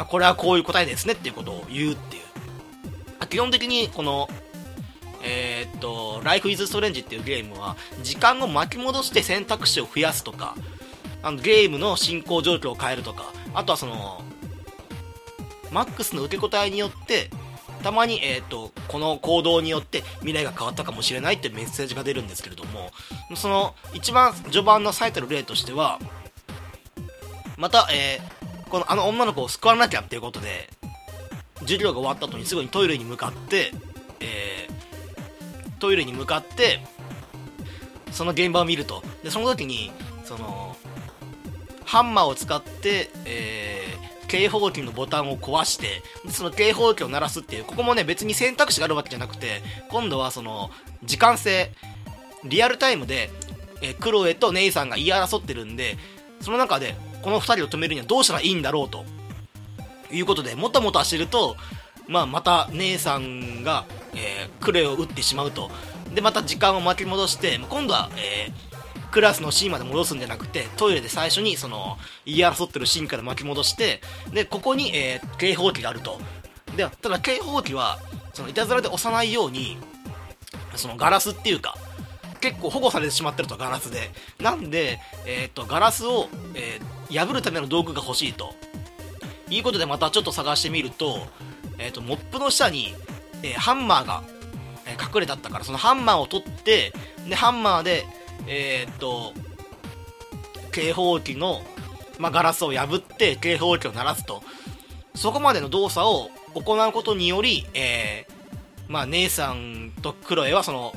[0.10, 3.28] これはこういう答えですねっていうことを言うっていう。
[3.28, 4.30] 基本的にこの、
[5.24, 10.56] えー、っと、Life is Strange っていうゲームは、時間を巻き戻して選択肢を増やすとか、
[11.24, 14.22] あのゲームの進行状況を変えるとか、あとはその、
[15.72, 17.30] マックスの受け答えによって、
[17.86, 22.90] たまに、えーと、この行動によって未来が変わったかもしれないってメッセージが出るんですけれども
[23.36, 26.00] その一番序盤の最たる例としては
[27.58, 30.70] また、えー、このあの女の子を救わなきゃっていうことで
[31.62, 33.72] 授業が終わった後にすぐにトイレに向かって、
[34.20, 36.80] えー、トイレに向かって
[38.12, 39.04] その現場を見ると。
[39.24, 39.92] でその時に
[40.24, 40.76] その
[41.86, 50.72] ハンマーを使って、えー警報器のボタンを壊して、その警報器を鳴らすっていう、ここもね、別に選択肢があるわけじゃなくて、今度はその、
[51.04, 51.72] 時間制、
[52.44, 53.30] リアルタイムで、
[53.82, 55.98] えクロエとネイさんが言い争ってるんで、
[56.42, 59.04] その中で、この2人を止めるにはどうしたらいいんだろうと、
[60.12, 61.58] いうことで、もたもたしてると、
[62.08, 65.72] まあ、また姉さんが、えー、クレを打ってしまうと。
[66.14, 76.20] で、また時間を巻き戻して、今度は、えー、クラスのシーンまで戻すんじゃなくて、トイレで最初にその、言い争ってるシーンから巻き戻して、で、ここに、えー、警報器があると。
[76.78, 77.98] で、ただ警報器は、
[78.36, 79.80] その、いたずらで押さないように、
[80.76, 81.76] そのガラスっていうか、
[82.42, 84.12] 結構保護されてしまってると、ガラスで。
[84.40, 88.54] なんで、えっ、と、ガラスを、えー、破るための道具が欲しいと。
[89.50, 91.20] いうことでまたちょっと探してみると、
[91.78, 92.94] えっ、と、モップの下に、
[93.44, 94.24] えー、ハンマーが、
[94.88, 96.94] え隠れてあったから、そのハンマーを取って、
[97.28, 98.06] で、ハンマーで、
[98.48, 99.34] えー、っと、
[100.72, 101.62] 警報器の、
[102.20, 104.44] まあ、ガラスを破って警報器を鳴らすと。
[105.16, 110.94] そこまでの動作を行うことにより、えー、まあ、姉さんとクロエはその、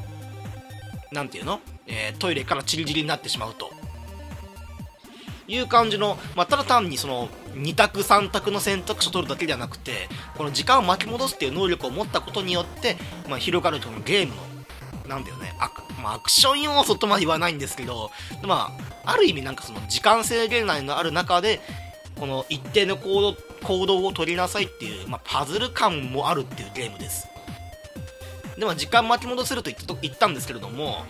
[1.12, 1.60] なんていうの？
[1.86, 3.70] えー、トイレからチリチリになってしまうと。
[5.50, 12.98] いう感じの、まあ、ただ単にその2択3択の選択肢を取るだけではなくてこの時間を巻き戻すっていう能力を持ったことによって、
[13.30, 14.42] まあ、広がるこのゲームの
[15.08, 18.10] なんだよねアク,、まあ、アクション要素とまで言わないんですけど、
[18.46, 21.60] まあ、ある意味なんかその時間制限内のある中で、
[22.20, 27.26] この一定の行動行動を取りなさいっていう、まあ、パズル感もあるっていうゲームです。
[28.58, 29.70] でも時間巻き戻せると
[30.02, 31.04] 言ったんですけれども、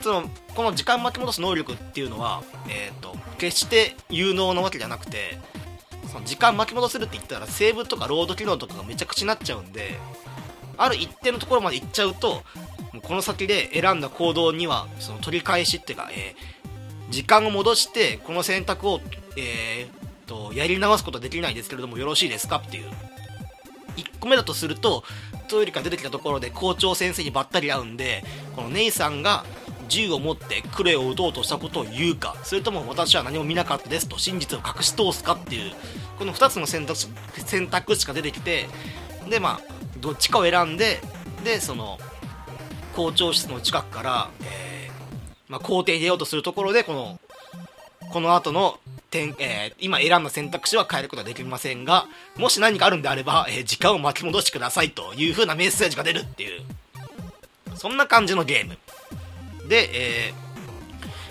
[0.00, 5.38] そのこの時間巻き戻す能力っていうのは、えーと、決して有能なわけじゃなくて
[6.10, 9.98] その時間巻き戻せるって言ったらセーブとかロード機能とかがめちゃくちゃになっちゃうんで
[10.76, 12.42] ある一定のところまで行っちゃうと
[12.92, 19.00] もうこの先で選んだ行動にはその取り返しっていうか、えー、時間を戻してこの選択を、
[19.36, 22.90] えー、とやり直すことはできないですけれどもよろしいですかっていう。
[23.96, 25.02] 1個目だとすると
[25.50, 28.24] トイレから出てきたところで校長先生にばったり会うんで
[28.56, 29.44] このネイさんが
[29.88, 35.72] 銃を持ってクレを撃とうとしたことを言うかそれとも私は何も見なかったですと真実を隠し通すかっていう
[36.18, 37.08] この2つの選択肢
[37.44, 38.68] 選択肢が出てきて
[39.28, 39.60] でまあ
[39.98, 41.00] どっちかを選んで
[41.44, 41.98] でその
[42.94, 44.92] 校長室の近くから、えー、
[45.48, 47.18] まあ、校庭に出ようとするところで、この、
[48.12, 48.78] この後の
[49.10, 56.62] 点、えー、今選んだ選択肢は変えることはできませんが、もし何かあるんであれば、えー、時間を巻き戻してくださいという風なメッセージが出るっていう、
[57.74, 58.78] そんな感じのゲーム。
[59.68, 60.32] で、え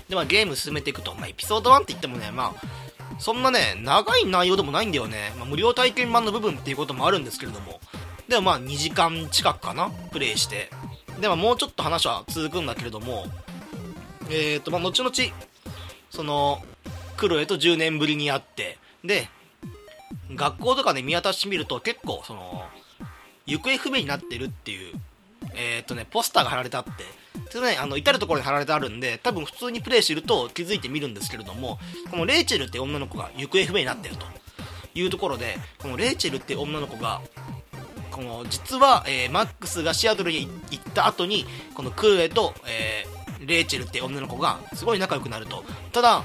[0.07, 5.33] ー、で、まあ、ゲーム進めていくと、まあ、エピソード1って言ってもね、まあ、そんなね、長い内容でもないんだよね。
[5.37, 7.79] まあ、無料体験版の部分っていうこともあるんですけれども、
[8.27, 10.69] でもまあ2時間近くかな、プレイして。
[11.19, 13.25] でももうちょっと話は続くんだけれども、
[14.29, 15.13] えっ、ー、と、まあ、後々、
[16.09, 16.61] その、
[17.19, 19.27] クロエと10年ぶりに会って、で、
[20.33, 22.63] 学校とかで見渡してみると結構、その、
[23.45, 24.95] 行方不明になってるっていう、
[25.53, 26.91] えっ、ー、とね、ポスターが貼られてあって、
[27.49, 31.77] それね、あの、至る所に貼られてあるんで、多分普通にプレイしてると気づいてみるんですけれども、
[32.09, 34.25] このレイチェルって女の子が行方不明になってると
[34.95, 37.21] いうところで、このレイチェルって女の子が、
[38.11, 45.63] この実は、えー、マックスがシアトルに行った後にこのクーエと、えー、レイチェルって女の子がすごい仲良くなると。
[45.91, 46.23] ただ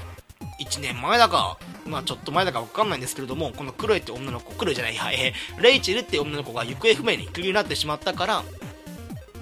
[0.59, 8.43] 1年前だかまあちょっと前だか分かんないんですけれどもこのクロエって女の子クロエじゃないや、えー、レイチェルって女の子が行方不明にクリになってしまったから、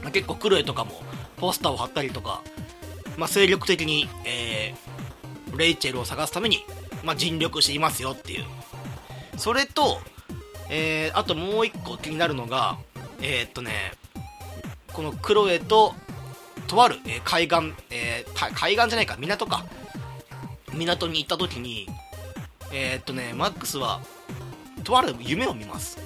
[0.01, 0.91] まあ、結構クロエとかも
[1.37, 2.41] ポスターを貼ったりとか、
[3.17, 6.59] まあ、精力的に、えー、レイチェルを探すために、
[7.03, 8.45] まあ、尽力していますよっていう。
[9.37, 9.99] それと、
[10.69, 12.77] えー、あともう一個気になるのが
[13.23, 13.71] えー、っとね
[14.91, 15.95] このクロエと
[16.67, 19.65] とある、えー、海岸、えー、海岸じゃないか港か。
[20.73, 21.87] 港に行った時に
[22.71, 24.01] えー、っとねマックスは
[24.83, 25.97] とある夢を見ます。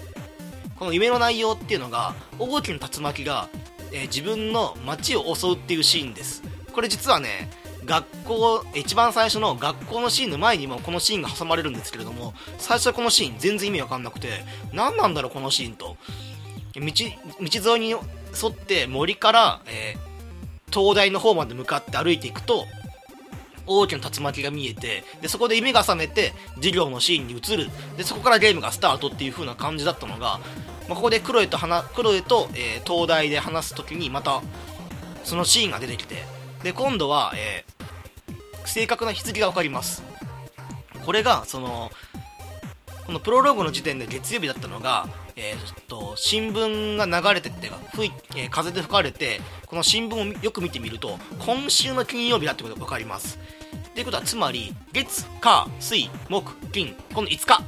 [0.76, 3.50] この夢の内容っていうのが大きな竜巻が、
[3.92, 6.44] えー、自分の街を襲うっていうシーンです。
[6.72, 7.50] これ実はね
[7.86, 14.28] 学校一番最初の学校のシーンの前にもこのシーンが挟まれるんですけれども最初はこのシーン全然意味わかんなくて
[14.74, 15.98] 何なんだろうこのシーンと。
[16.76, 18.00] 道道沿いに沿
[18.50, 22.66] って森から、えー、灯台の方まで向かって歩いていくと
[23.68, 27.70] 大きな竜巻が見えてでそこで夢が覚めて授業のシーンに移る。
[27.98, 30.40] でそこからゲームがスタートっていう風な感じだったのが、
[30.88, 34.42] まあ、ここでクロエとクロエと、えー、東大で話す時にまた
[35.24, 36.24] そのシーンが出てきて
[36.64, 40.04] で今度は、えー、正確な日付が分かります。
[41.06, 41.92] これがその
[43.06, 53.40] このプロローグの時点で月曜日だったのが、えー、っと新聞が流れてって吹い、えー、風で吹かれてこの新聞をよく見てみると今週の金曜日だってことが分かります。
[53.98, 57.64] ということはつまり月火水木金この5日。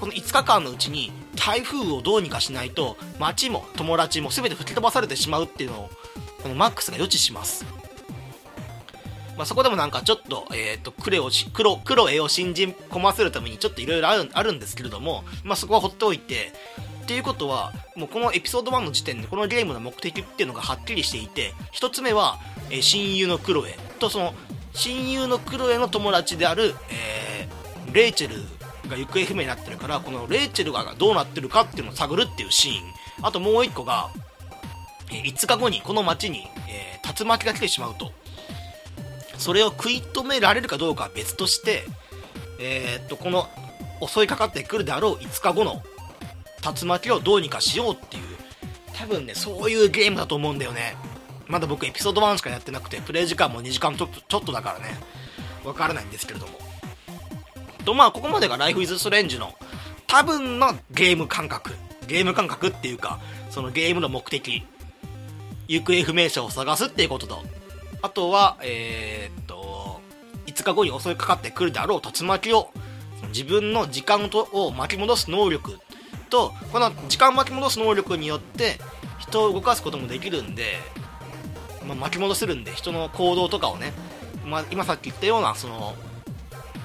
[0.00, 5.90] この5日間のうちに台風をどうにかしないと街も友達も全て吹き飛ばされてしまうっていうのを
[6.42, 7.64] このマックスが予知します。
[9.36, 16.52] まあ、そこでもなんかちょっと、え、ー、と、クレをし、黒、黒絵を信じ込ませるためにちょっといろいろある、んですけれども、まあ、そこは放っておいて、
[17.02, 22.40] っていうことは、もうこのエピソード1の時点でこのゲームの目的っていうのがはっきりしていて、一つ目は、
[22.70, 24.34] えー、親友のクロエとその、
[24.74, 28.36] 親友のクロエの友達である、えー、レイチェル
[28.88, 32.74] が行方不明になってるから、このレイチェルがどうなってるかっていうのを探るっていうシーン。
[33.22, 34.10] あともう一個が、
[35.10, 38.12] えー、5日後にこの街に、えー、竜巻が来てしまうと。
[39.38, 41.84] それを食い止められるかどうかは別として、
[42.60, 43.48] えー、っと、この
[44.06, 45.82] 襲いかかってくるであろう5日後の
[46.62, 48.22] 竜巻をどうにかしようっていう、
[48.94, 50.96] 多分ね、そういうゲームだと思うんだよね。
[51.52, 54.98] まだ僕エピソード1しかやってなくて、プレイ時間も2時間ちょちょっとだからね、
[55.64, 56.52] わからないんですけれども。
[57.84, 59.52] と、まあ、ここまでが Life is Strange の
[60.06, 61.72] 多分のゲーム感覚。
[62.06, 64.62] ゲーム感覚っていうか、そのゲームの目的。
[65.68, 67.42] 行方不明者を探すっていうことと、
[68.00, 70.00] あとは、えー、っと、
[70.46, 72.70] 5日後に襲いかかってくるであろう竜巻を、
[73.28, 75.78] 自分の時間を巻き戻す能力
[76.30, 78.78] と、この時間を巻き戻す能力によって、
[79.18, 80.78] 人を動かすこともできるんで、
[81.86, 83.92] まあ、巻き戻せるんで、人の行動とかをね、
[84.44, 85.94] まあ、今さっき言ったような、その、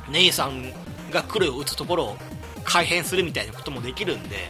[0.10, 0.72] ネイさん
[1.12, 2.18] が来るを打つところを
[2.64, 4.50] 改変するみたいなこともできるんで、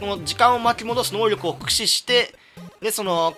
[0.00, 2.34] この時間を巻き戻す能力を駆使して、
[2.80, 3.34] で、その、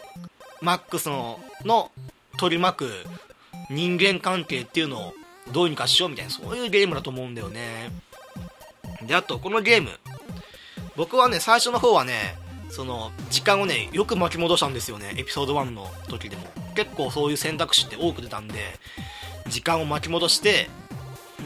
[0.60, 1.90] マックスのの
[2.38, 2.90] 取り巻く
[3.70, 5.14] 人間関係っていうのを
[5.52, 7.90] どうにかしようみたいなそういうゲームだと思うんだよね。
[9.06, 9.90] であとこのゲーム。
[10.96, 12.36] 僕はね最初の方はね
[12.70, 16.42] その時間をねよく巻き戻したんですよねエピソード1の時でも
[16.74, 18.54] 結構そういう選択肢って多く出たんで
[19.48, 20.68] 時間を巻き戻して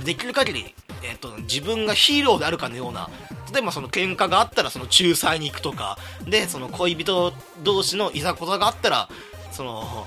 [0.04, 3.10] できる限り、えーと、自分がヒーローであるかのような
[3.52, 9.08] 例えばその喧嘩があったらその仲裁に行くとかでその恋人同士のいざこざがあったら
[9.50, 10.06] その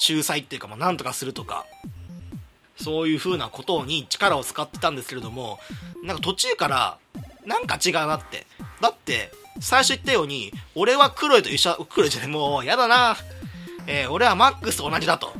[0.00, 1.66] 仲裁っていうか、まあ、なんとかするとか、
[2.76, 5.58] そういう風なことに力を使ってたんですけれども、
[6.02, 6.98] なんか途中から、
[7.44, 8.46] なんか違うなって。
[8.80, 13.16] だって、最初言ったように、俺は黒いと一緒、黒いじゃない、もう、やだな。
[13.86, 15.32] えー、俺はマックスと同じだと。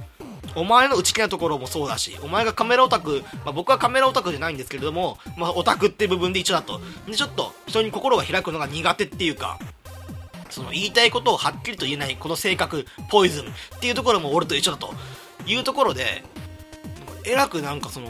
[0.57, 6.81] お前の内気なところもそうだし、お前がカメラオタク、まあ、僕はカメラオタクじゃないんですけれども、まあ、オタクって部分で一緒だと。
[7.07, 9.59] で、ちょっと人に心が開くのが苦手っていうか、
[10.51, 14.93] その言いたいことをはっきりと言えないこの性格ポイズンっていうところも俺と一緒だと
[15.47, 16.25] いうところで
[17.25, 18.09] えらくなんかその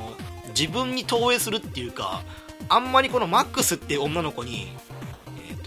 [0.48, 2.22] 自分に投影するっていうか
[2.68, 4.68] あんまりこのマックスっていう女の子に、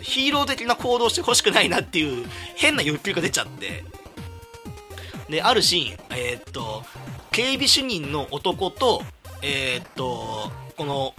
[0.04, 2.26] ヒーロー的な行動してほしくないなっていう
[2.56, 3.84] 変な欲求が出ちゃって
[5.30, 6.84] であるシーンえっ、と
[7.32, 9.01] 警備主任の男と
[9.41, 11.14] えっ、とこの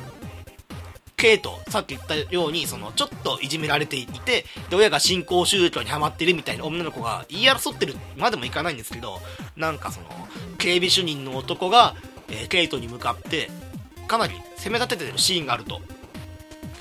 [1.24, 9.20] ケイト、さっき言ったように、その、ちょっといじめられていて、で、親が新興宗教にハマってるみたいな女の子が言い争ってるまでもいかないんですけど、
[9.56, 10.06] なんかその、
[10.58, 11.94] 警備主任の男が、
[12.28, 13.48] えー、ケイトに向かって、
[14.06, 15.80] かなり攻め立ててるシーンがあると。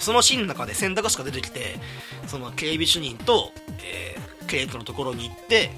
[0.03, 1.79] そのシーンの中で選択肢が出てきて、
[2.27, 3.51] その警備主任と、
[3.83, 5.71] えー、ケイトのところに行って、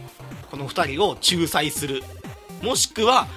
[0.50, 2.04] この2人を仲裁する。
[2.62, 3.28] もしくは、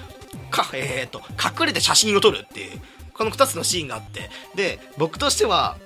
[0.49, 2.81] か、えっ、ー、と、隠れて写真を撮るっていう、
[3.13, 5.77] この2つのシーンがあって、で、僕としては、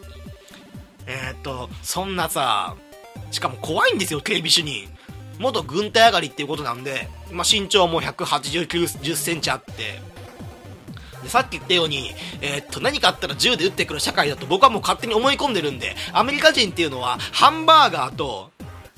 [1.05, 2.75] えっ、と、そんなさ、
[3.31, 4.87] しかも怖いんですよ、警備主任。
[5.39, 9.99] 元軍隊上がりっていうことなんで、まあ、身長も1 8 9 0センチあって、
[11.23, 12.11] でさっき言ったように、
[12.41, 18.51] えー、っと、何かあったら銃で撃ってくる社会だと僕はもう勝手に思い込んでるんで、アメリカ人っていうのは、ハンバーガーと、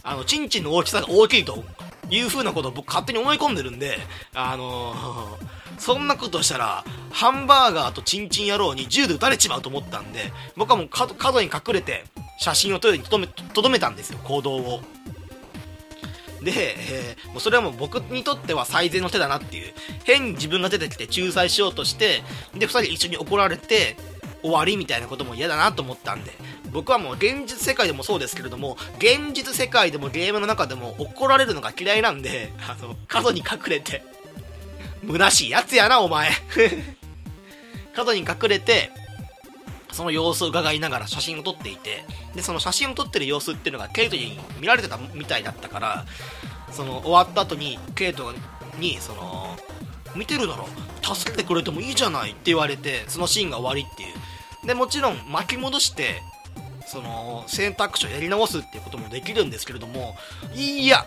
[0.03, 1.63] あの、チンチンの大きさが大きいと
[2.09, 3.97] いう風なことを僕勝手に思い込んでるんで、
[4.33, 12.05] あのー、そんなことしたら、ハンバーガーとチンチン野郎に銃で撃たれちまうと思ったんで、僕はもう角に隠れて、
[12.39, 14.81] 写真を撮るにとどめ、とどめたんですよ、行動を。
[16.45, 19.73] で、えー、もうそれはもう僕にとっては最善の手だなっていう。
[20.03, 22.23] 変に自分が出てきて仲裁しようとして、
[22.53, 23.97] で、2人一緒に怒られて、
[24.43, 26.31] 終わりみたいなことも嫌だなと思ったんで、
[26.71, 34.03] 僕はもう現実世界でもそうですけれども、現実世界でもゲームの中でも怒られるのが嫌いなんで、あの、角に隠れて、
[35.07, 36.29] 虚しいやつやな、お前。
[37.95, 38.91] 角に隠れて、
[39.95, 42.03] その様子を伺いながら写真を撮っていて、
[42.35, 46.05] で、その写真を撮ってる様子っていうのがケイトに見られてたみたいだったから、
[46.71, 48.33] その終わった後にケイト
[48.77, 49.55] に、その、
[50.13, 50.67] 見てるだろ
[51.01, 54.05] 助けてくれてもいいじゃないって言われて、そのシーンが終わりってい
[54.63, 54.67] う。
[54.67, 56.21] で、もちろん巻き戻して、
[56.85, 60.17] その選択肢をやり直すっていうこともできるんですけれども、
[60.55, 61.05] いや、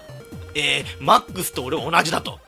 [0.54, 2.40] えー、マックスと俺は同じだと。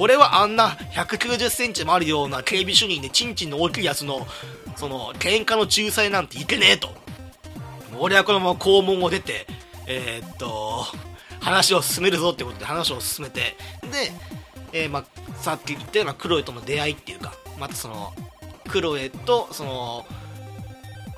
[0.00, 4.26] 俺はあんな190センチもあるような警備主任でチンチンの大きいやつの
[4.76, 6.88] その喧嘩の仲裁なんていけねえと。
[7.98, 9.46] 俺はこのまま校門を出て
[9.86, 10.86] えー、っと
[11.40, 14.12] 話を進めるぞってことで話を進めてで、
[14.72, 15.04] えー、ま、
[15.36, 18.12] さっき言ったようなクロエとの出会いっていうかまたその
[18.68, 20.06] クロエとその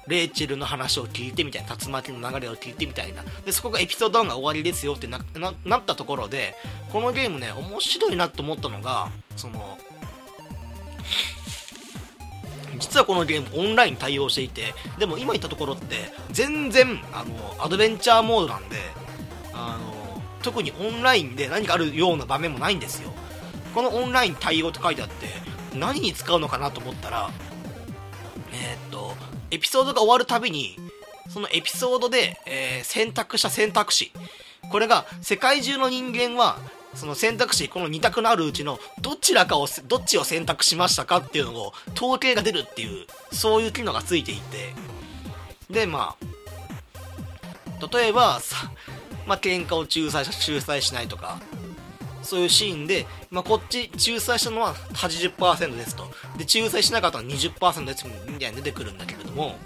[0.09, 3.23] レイチェルの話を聞いてみたいな竜巻の流れを聞いてみたいな。
[3.45, 6.55] でそこがエピソード1が終わりですよってなったところで
[6.91, 9.79] このゲームね面白いなと思ったのがその
[12.79, 15.97] 実はこのゲームオンライン対応していてでも今言ったところって
[16.31, 18.77] 全然あのアドベンチャーモードなんで
[19.53, 23.13] あの特にオンラインで何かあるような場面もないんですよ。
[23.75, 25.29] このオンライン対応って書いてあって
[25.79, 27.31] 何に使うのかなと思ったら、
[29.53, 30.77] エピソードが終わるたびに
[31.29, 34.13] そのエピソードで、えー、選択した選択肢。
[34.71, 36.59] これが世界中の人間は
[36.95, 41.19] その選択肢、この2択のあるうちのどちらかを、どっちを選択しましたか？
[41.19, 44.75] っていうのを統計が出るっていう、そういう機能がついていて、
[45.71, 48.71] で、まあ、例えば、さ、
[49.27, 51.41] まあ、喧嘩を仲裁し、仲裁しないとか、
[52.23, 56.05] そういうシーンで、まあ、こっち仲裁したのは80%ですと。
[56.37, 59.57] で、仲裁しなかったのは20%ですみたいに出てくるんだけれども、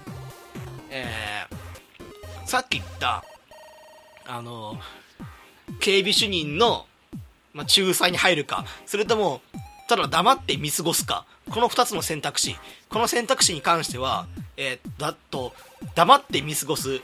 [0.90, 3.24] えー、さっき言った、
[4.26, 4.78] あの、
[5.80, 6.86] 警備主任の
[7.56, 9.40] まあ、仲裁に入るか、それとも、
[9.88, 12.54] ただ黙って見過ごすか、この2つの選択肢、
[12.90, 14.26] この選択肢に関しては、
[14.58, 15.54] えー、だと、
[15.94, 17.00] 黙って見過ごす、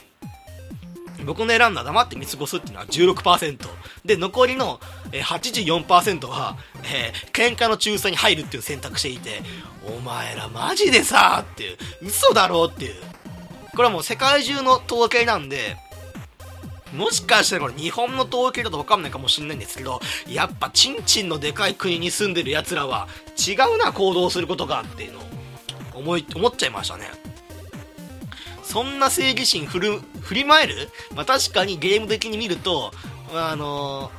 [1.24, 3.68] 僕の選んだ黙って見過ごすっていうのは16%。
[4.04, 4.80] で、残りの、
[5.12, 9.42] 84%は、えー、喧嘩の仲裁に入るっていう選択していて、
[9.86, 12.94] お前らマジでさっていう、嘘だろうっていう。
[13.72, 15.76] これはもう世界中の統計なんで、
[16.94, 23.08] もしかしたらこれ日本の統計だと分かんないかもしれないんですけど、やっぱチンチンのでかい国に住んでる奴らは
[23.38, 25.22] 違うな行動することがっていうのを
[25.94, 27.21] 思い、思っちゃいましたね。
[28.62, 30.88] そんな正義心振る、振りまえる？
[31.14, 32.92] まあ、確かにゲーム的に見ると、
[33.32, 34.10] あの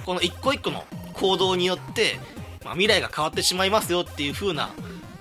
[0.00, 2.18] ー、この一個一個の行動によって、
[2.64, 4.70] まあ、未来が変わってしまいますよっていう風な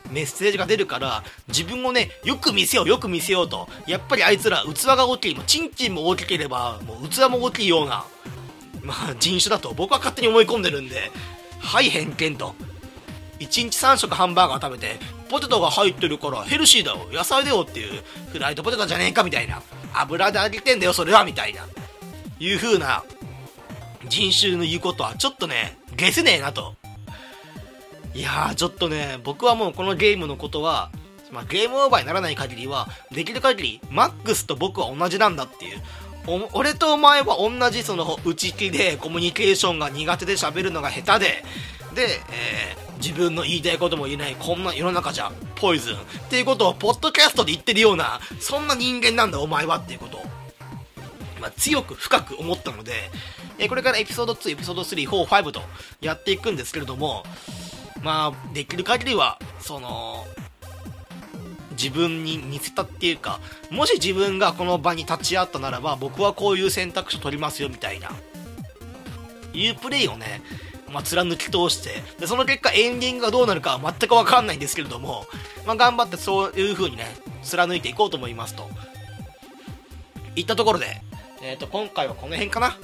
[0.10, 8.06] メッセージが出るから自分をねよく見せようよく見せようとやっぱりあいつら器が大きいもうチンチンも大きければもう器も大きいような、
[8.84, 11.12] まあ、人種だと僕は勝手に思い込んでるんで
[11.60, 12.56] はい偏見と。
[13.42, 17.08] 1日3食ハンバーガー食べてポテトが入ってるからヘルシーだよ。
[17.12, 19.62] 野菜だよっていうフライドポテトじゃねえかみたいな。
[19.94, 21.66] 油で揚げてんだよそれはみたいな。
[22.40, 23.04] いう風な
[24.08, 26.76] 人種の言うことはちょっとねゲスねえなと。
[28.14, 30.92] いやー、ちょっとね、僕はもうこのゲームのことは、
[31.32, 35.82] まあ、ゲームオーバーにならない限りは、できる限り、マックスと僕は同じなんだっていう。
[36.54, 41.44] 俺とお前は同じその内気でコミュニケーションが苦手で喋るのが下手で、
[41.96, 45.98] で、えー、自分の言いたいことも言えないこんな世の中じゃポイズンっ
[46.30, 50.24] ていうことをポッドキャストで言ってるようなそんな人間なんだお前はっていうことを、
[51.40, 52.94] まあ、強く深く思ったので、
[53.58, 55.62] え、これからエピソード2エピソード345と
[56.00, 57.24] やっていくんですけれども
[58.04, 60.26] まあ、できる限りは、その、
[61.72, 63.40] 自分に似せたっていうか、
[63.70, 68.12] もし自分がこの場に立ち会ったならば、僕はこういう選択肢を取りますよ、みたいな。
[69.54, 70.42] いうプレイをね、
[70.92, 75.26] まあ、貫き通して、で、その結果エンディングがどうなるかは全くわかんないんですけれども、
[75.66, 77.06] まあ、頑張ってそういう風にね、
[77.44, 78.70] 貫いていこうと思いますと。
[80.36, 81.02] いったところで、
[81.42, 82.78] えっ、ー、と、今回はこの辺かな。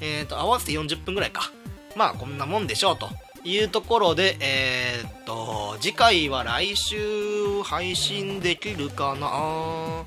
[0.00, 1.52] えっ、ー、と、合わせて40分ぐらいか。
[1.96, 3.08] まあ、こんなもんでしょうと。
[3.44, 10.04] いうところで、えー、っと、次回は来週配信できるかな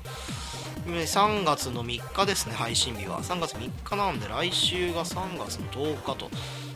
[0.86, 3.22] 3月の3日ですね、配信日は。
[3.22, 6.30] 3月3日なんで、来週が3月の10日と。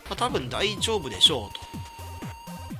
[0.09, 1.61] まあ、多分大丈夫でしょうと。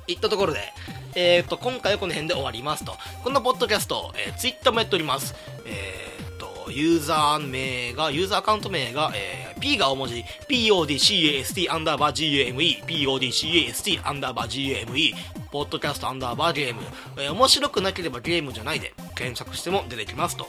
[0.06, 0.72] いったところで、
[1.14, 2.94] えー、っと、今回はこの辺で終わりますと。
[3.22, 5.34] このポッドキャスト、えー、Twitter もやっております。
[5.64, 15.14] えー、っと、ユーザー名が、ユーザーアカウント名が、えー P が大文字、PODCAST アンダーバー GAME、PODCAST アンダーバー GAME、
[15.52, 16.80] ポッドキャストアンダーバーゲーム、
[17.18, 20.46] えー、面白くなければゲームじゃないで検索しても出てきますと。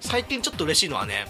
[0.00, 1.26] 最近ちょっと嬉しいのはね、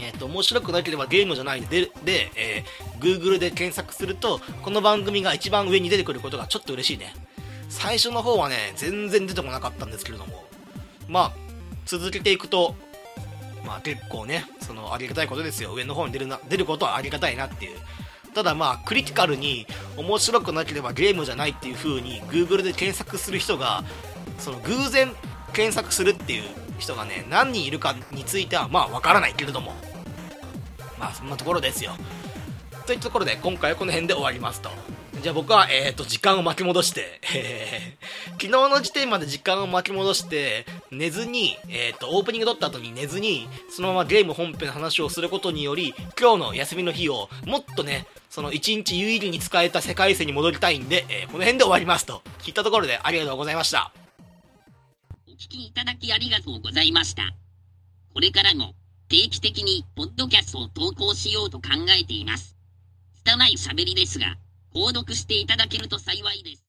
[0.00, 7.14] えっ、ー、と、面白くなければゲームじゃないで、で、えー、Google で検索すると、この番組が一番上に出てくることがちょっと嬉しいね。
[7.68, 10.44] 最初の方はね、全然出てこなかったんですけれども、
[11.08, 11.32] まあ、
[11.86, 12.74] 続けていくと、
[13.64, 15.74] まあ結構ね、そのありがたいことですよ。
[15.74, 17.78] 上の方に出るな、出ることはありがたいなっていう。
[18.34, 23.84] ただまあ、クリティカルに面白くなければゲームじゃないっていう風に Google で検索する人が、
[24.38, 25.12] その偶然
[25.52, 26.44] 検索するっていう
[26.78, 29.74] 人がね、何人いるかについてはまあわからないけれども。
[30.98, 31.92] まあそんなところですよ。
[32.86, 34.70] といったところで今回はこの辺で終わりますと。
[35.20, 52.22] じゃあ僕は、えっ、ー、と、時間を巻き戻して、えー、昨日の時点まで時間を巻き戻して、寝ずに、えっ、ー、と、オープニング撮った後に寝ずに、そのままゲーム本編の話をすることにより、今日の休みの日を、もっとね、その一日有意義に使えた世界線に戻りたいんで、えこの辺で終わりますと。
[52.38, 53.92] 聞いたところでありがとうございました。
[55.26, 57.34] お聞きいただきありがとうございました。
[58.14, 58.74] これからも、
[59.08, 62.54] 定期的に、ポッドキャストを投稿しようと考えています。
[63.24, 64.36] 拙い喋りですが、
[64.74, 66.66] 購読していただけると幸いです。